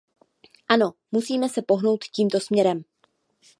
Ano, 0.67 0.93
musíme 1.11 1.49
se 1.49 1.61
pohnout 1.61 2.03
tímto 2.03 2.39
směrem. 2.39 2.81